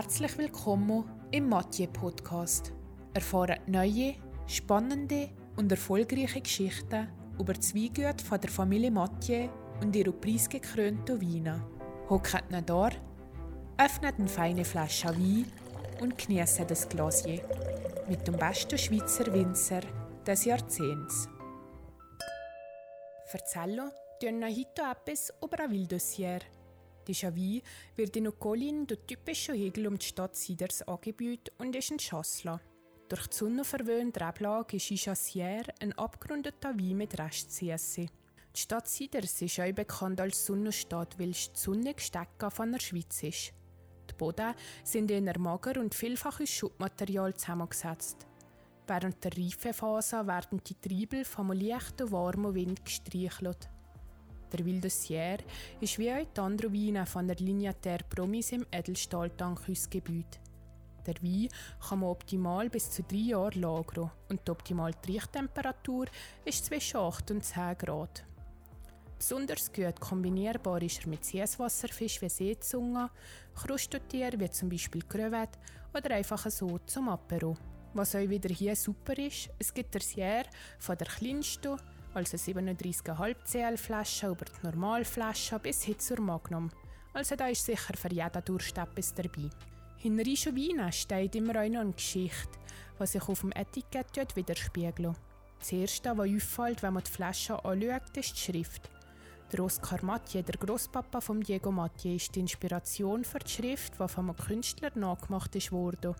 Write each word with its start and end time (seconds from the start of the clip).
Herzlich 0.00 0.38
willkommen 0.38 1.10
im 1.32 1.48
Mathieu 1.48 1.88
Podcast. 1.88 2.72
Erfahren 3.14 3.58
neue, 3.66 4.14
spannende 4.46 5.28
und 5.56 5.72
erfolgreiche 5.72 6.40
Geschichten 6.40 7.08
über 7.36 7.52
die 7.54 7.74
Weingüte 7.74 8.24
von 8.24 8.40
der 8.40 8.48
Familie 8.48 8.92
Mathieu 8.92 9.48
und 9.82 9.96
ihre 9.96 10.12
preisgekrönten 10.12 11.20
Weine. 11.20 11.66
Hockt 12.08 12.44
ihn 12.48 12.64
da, 12.64 12.90
öffnet 13.76 14.20
eine 14.20 14.28
feine 14.28 14.64
Flasche 14.64 15.08
Wein 15.08 15.50
und 16.00 16.16
genießt 16.16 16.70
das 16.70 16.88
Glasier 16.88 17.42
mit 18.08 18.24
dem 18.24 18.36
besten 18.36 18.78
Schweizer 18.78 19.26
Winzer 19.32 19.80
des 20.24 20.44
Jahrzehnts. 20.44 21.28
Erzählen 23.32 23.90
tun 24.20 24.44
heute 24.44 24.82
etwas 24.92 25.34
über 25.42 25.58
ein 25.58 25.72
Wilddossier– 25.72 26.38
Déjà 27.08 27.34
vu 27.34 27.62
wird 27.96 28.16
in 28.16 28.28
Okolin 28.28 28.86
durch 28.86 29.00
typische 29.06 29.54
Hügel 29.54 29.86
um 29.86 29.98
die 29.98 30.04
Stadt 30.04 30.36
Siders 30.36 30.82
angebaut 30.82 31.50
und 31.56 31.74
ist 31.74 31.90
ein 31.90 31.98
Schassler. 31.98 32.60
Durch 33.08 33.28
die 33.28 33.36
sonnenverwöhnte 33.36 34.20
Reblage 34.20 34.76
ist 34.76 34.90
Ichassier 34.90 35.62
ein 35.80 35.94
abgerundeter 35.94 36.78
Wein 36.78 36.98
mit 36.98 37.18
Restsüße. 37.18 38.06
Die 38.54 38.60
Stadt 38.60 38.88
Siders 38.88 39.40
ist 39.40 39.58
auch 39.58 39.72
bekannt 39.72 40.20
als 40.20 40.44
Sonnenstadt, 40.44 41.18
weil 41.18 41.30
es 41.30 41.50
die 41.50 41.58
sonnigste 41.58 42.18
Ecke 42.18 42.50
von 42.50 42.72
der 42.72 42.80
Schweiz 42.80 43.22
ist. 43.22 43.54
Die 44.10 44.14
Boden 44.14 44.54
sind 44.84 45.10
in 45.10 45.32
mager 45.38 45.80
und 45.80 45.94
vielfach 45.94 46.40
aus 46.40 46.50
Schuttmaterial 46.50 47.32
zusammengesetzt. 47.32 48.26
Während 48.86 49.24
der 49.24 49.32
Reifephase 49.32 50.26
werden 50.26 50.60
die 50.62 50.74
Triebel 50.74 51.24
vom 51.24 51.52
leichten 51.52 52.10
warmen 52.12 52.54
Wind 52.54 52.84
gestreichelt. 52.84 53.70
Der 54.52 54.64
Wildossier 54.64 55.38
ist 55.80 55.98
wie 55.98 56.10
auch 56.10 56.26
die 56.34 56.40
anderen 56.40 56.72
Weine 56.72 57.06
von 57.06 57.26
der 57.26 57.36
Linie 57.36 57.74
der 57.84 57.98
Promis 57.98 58.52
im 58.52 58.64
Edelstahltank 58.72 59.68
ausgebaut. 59.68 60.40
Der 61.06 61.22
Wein 61.22 61.48
kann 61.86 62.00
man 62.00 62.10
optimal 62.10 62.70
bis 62.70 62.90
zu 62.90 63.02
drei 63.02 63.16
Jahre 63.16 63.58
lagern 63.58 64.10
und 64.28 64.40
die 64.46 64.50
optimale 64.50 65.00
Triechtemperatur 65.00 66.06
ist 66.44 66.64
zwischen 66.64 66.98
8 66.98 67.30
und 67.30 67.44
10 67.44 67.78
Grad. 67.78 68.24
Besonders 69.18 69.72
gut 69.72 70.00
kombinierbar 70.00 70.80
ist 70.80 71.00
er 71.02 71.08
mit 71.08 71.24
Süßwasserfisch 71.24 72.22
wie 72.22 72.28
Seezunge, 72.28 73.10
Krustentier 73.54 74.32
wie 74.38 74.50
zum 74.50 74.68
Beispiel 74.68 75.02
Crevette 75.02 75.58
oder 75.92 76.14
einfach 76.14 76.48
so 76.50 76.78
zum 76.86 77.08
Apero. 77.08 77.56
Was 77.94 78.14
euch 78.14 78.28
wieder 78.30 78.54
hier 78.54 78.76
super 78.76 79.18
ist, 79.18 79.50
es 79.58 79.74
gibt 79.74 79.94
der 79.94 80.02
Sier 80.02 80.44
von 80.78 80.96
der 80.96 81.08
kleinsten 81.08 81.78
also 82.18 82.36
37,5 82.36 83.36
cl 83.44 83.76
Flasche 83.76 84.28
über 84.28 84.44
die 84.44 84.66
Normalflasche 84.66 85.58
bis 85.60 85.84
hin 85.84 85.98
zur 85.98 86.20
Magnum. 86.20 86.68
Also 87.12 87.36
da 87.36 87.46
ist 87.46 87.64
sicher 87.64 87.94
für 87.96 88.12
jeden 88.12 88.44
Durst 88.44 88.76
etwas 88.76 89.14
dabei. 89.14 89.48
Hinter 89.98 90.24
Weinen 90.24 90.92
steht 90.92 91.36
immer 91.36 91.54
noch 91.54 91.60
eine 91.60 91.92
Geschichte, 91.92 92.58
die 93.00 93.06
sich 93.06 93.28
auf 93.28 93.40
dem 93.40 93.52
Etikett 93.52 94.36
widerspiegelt. 94.36 95.16
Das 95.58 95.72
erste, 95.72 96.16
was 96.16 96.28
auffällt, 96.28 96.82
wenn 96.82 96.94
man 96.94 97.04
die 97.04 97.10
Flasche 97.10 97.64
anschaut, 97.64 98.16
ist 98.16 98.34
die 98.34 98.52
Schrift. 98.52 98.90
Der 99.52 99.60
Oscar 99.60 100.04
Mathieu, 100.04 100.42
der 100.42 100.56
Großpapa 100.56 101.20
von 101.20 101.40
Diego 101.40 101.72
Mathieu, 101.72 102.16
ist 102.16 102.34
die 102.34 102.40
Inspiration 102.40 103.24
für 103.24 103.38
die 103.38 103.50
Schrift, 103.50 103.94
die 103.94 104.08
von 104.08 104.28
einem 104.28 104.36
Künstler 104.36 104.90
nachgemacht 104.94 105.72
wurde. 105.72 106.14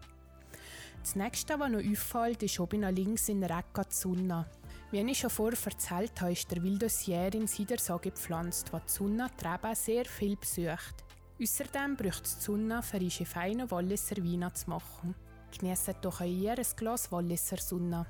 Das 1.02 1.14
nächste, 1.14 1.58
was 1.58 1.70
noch 1.70 1.84
auffällt, 1.84 2.42
ist 2.42 2.58
oben 2.58 2.82
links 2.94 3.28
in 3.28 3.41
der 3.41 3.50
Ecke 3.50 3.82
die 3.88 3.94
Sonne. 3.94 4.46
Wie 4.91 5.00
ich 5.00 5.19
schon 5.19 5.28
vorher 5.28 5.58
erzählt 5.67 6.19
habe, 6.20 6.33
ist 6.33 6.50
der 6.50 6.62
Wildosier 6.62 7.34
in 7.34 7.47
Sidersau 7.47 7.98
gepflanzt, 7.98 8.72
wo 8.72 8.78
die 8.78 8.91
Sonne 8.91 9.27
die 9.39 9.47
Reben 9.47 9.75
sehr 9.75 10.06
viel 10.06 10.34
besucht. 10.34 11.05
Außerdem 11.41 11.94
braucht 11.94 12.25
es 12.25 12.39
die 12.39 12.44
Sonne, 12.44 12.83
für 12.83 12.97
ihre 12.97 13.27
feinen 13.27 13.70
Walliser 13.70 14.16
Weine 14.16 14.50
zu 14.55 14.70
machen. 14.70 15.14
Genießt 15.59 15.97
doch 16.00 16.22
ihr 16.22 16.56
ein 16.56 16.66
Glas 16.77 17.12
Walliser 17.12 17.59
Sonne. 17.59 18.06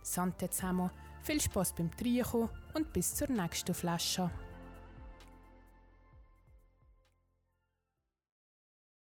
Sante 0.00 0.48
zusammen, 0.48 0.90
viel 1.22 1.40
Spaß 1.40 1.74
beim 1.74 1.90
Trinken 1.96 2.48
und 2.74 2.92
bis 2.92 3.16
zur 3.16 3.28
nächsten 3.28 3.74
Flasche. 3.74 4.30